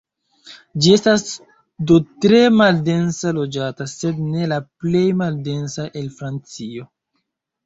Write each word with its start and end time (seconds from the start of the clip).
Ĝi 0.85 0.93
estas 0.99 1.25
do 1.91 1.97
tre 2.25 2.39
maldense 2.61 3.35
loĝata, 3.39 3.87
sed 3.93 4.25
ne 4.31 4.49
la 4.55 4.59
plej 4.71 5.03
maldensa 5.21 5.87
el 6.03 6.11
Francio. 6.23 6.89